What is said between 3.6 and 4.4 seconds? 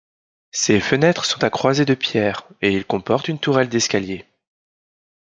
d'escalier.